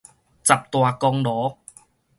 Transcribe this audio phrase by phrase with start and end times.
[0.43, 1.57] 十大功勞